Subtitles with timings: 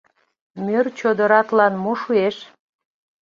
[0.63, 2.35] Мӧр чодыратлан мо шуэш?